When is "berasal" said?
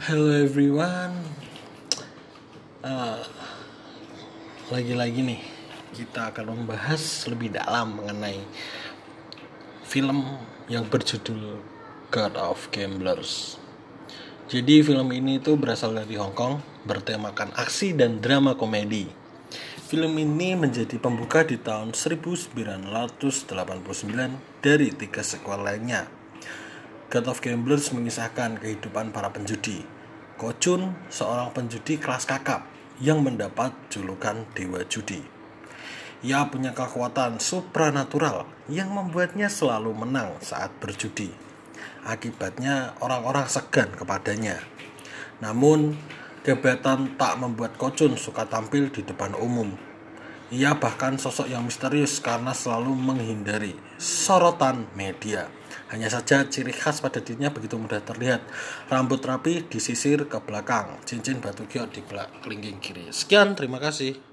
15.60-15.92